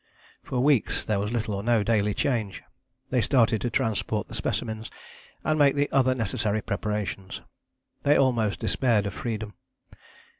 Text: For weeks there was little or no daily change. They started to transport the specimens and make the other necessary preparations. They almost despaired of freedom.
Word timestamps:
For 0.41 0.59
weeks 0.61 1.05
there 1.05 1.19
was 1.19 1.31
little 1.31 1.53
or 1.53 1.61
no 1.61 1.83
daily 1.83 2.15
change. 2.15 2.63
They 3.11 3.21
started 3.21 3.61
to 3.61 3.69
transport 3.69 4.27
the 4.29 4.33
specimens 4.33 4.89
and 5.43 5.59
make 5.59 5.75
the 5.75 5.91
other 5.91 6.15
necessary 6.15 6.63
preparations. 6.63 7.41
They 8.01 8.17
almost 8.17 8.59
despaired 8.61 9.05
of 9.05 9.13
freedom. 9.13 9.53